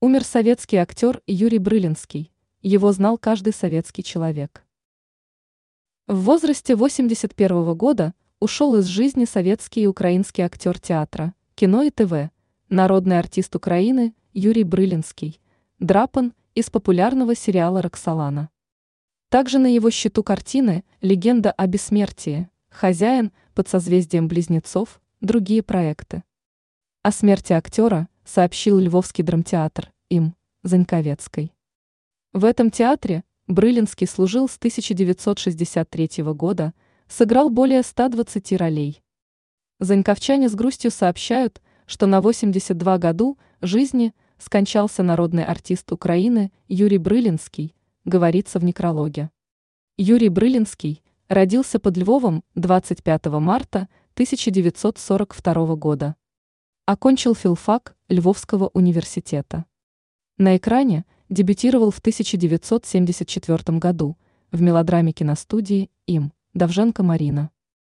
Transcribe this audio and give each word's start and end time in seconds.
Умер 0.00 0.22
советский 0.22 0.76
актер 0.76 1.22
Юрий 1.26 1.58
Брылинский. 1.58 2.30
Его 2.62 2.92
знал 2.92 3.18
каждый 3.18 3.52
советский 3.52 4.04
человек. 4.04 4.64
В 6.06 6.20
возрасте 6.20 6.76
81 6.76 7.74
года 7.74 8.14
ушел 8.38 8.76
из 8.76 8.84
жизни 8.84 9.24
советский 9.24 9.80
и 9.80 9.86
украинский 9.88 10.42
актер 10.42 10.78
театра, 10.78 11.34
кино 11.56 11.82
и 11.82 11.90
ТВ, 11.90 12.30
народный 12.68 13.18
артист 13.18 13.56
Украины 13.56 14.14
Юрий 14.32 14.62
Брылинский, 14.62 15.40
драпан 15.80 16.32
из 16.54 16.70
популярного 16.70 17.34
сериала 17.34 17.82
«Роксолана». 17.82 18.50
Также 19.30 19.58
на 19.58 19.66
его 19.66 19.90
счету 19.90 20.22
картины 20.22 20.84
«Легенда 21.00 21.50
о 21.50 21.66
бессмертии», 21.66 22.48
«Хозяин» 22.68 23.32
под 23.52 23.66
созвездием 23.68 24.28
близнецов, 24.28 25.00
другие 25.20 25.64
проекты. 25.64 26.22
О 27.02 27.10
смерти 27.10 27.52
актера 27.52 28.06
сообщил 28.28 28.78
Львовский 28.78 29.24
драмтеатр 29.24 29.90
им 30.10 30.34
Заньковецкой. 30.62 31.54
В 32.34 32.44
этом 32.44 32.70
театре 32.70 33.24
Брылинский 33.46 34.06
служил 34.06 34.50
с 34.50 34.58
1963 34.58 36.22
года, 36.34 36.74
сыграл 37.08 37.48
более 37.48 37.82
120 37.82 38.52
ролей. 38.52 39.02
Заньковчане 39.80 40.50
с 40.50 40.54
грустью 40.54 40.90
сообщают, 40.90 41.62
что 41.86 42.04
на 42.04 42.20
82 42.20 42.98
году 42.98 43.38
жизни 43.62 44.12
скончался 44.36 45.02
народный 45.02 45.44
артист 45.44 45.90
Украины 45.90 46.52
Юрий 46.68 46.98
Брылинский, 46.98 47.74
говорится 48.04 48.58
в 48.58 48.64
некрологе. 48.64 49.30
Юрий 49.96 50.28
Брылинский 50.28 51.02
родился 51.28 51.78
под 51.78 51.96
Львовом 51.96 52.44
25 52.56 53.26
марта 53.40 53.88
1942 54.14 55.76
года. 55.76 56.14
Окончил 56.84 57.34
филфак 57.34 57.96
Львовского 58.08 58.70
университета. 58.72 59.66
На 60.38 60.56
экране 60.56 61.04
дебютировал 61.28 61.90
в 61.90 61.98
1974 61.98 63.78
году 63.78 64.16
в 64.50 64.62
мелодраме 64.62 65.12
киностудии 65.12 65.90
«Им» 66.06 66.32
Давженко 66.54 67.02
Марина. 67.02 67.50